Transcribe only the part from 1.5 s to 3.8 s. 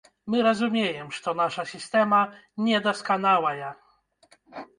сістэма недасканалая.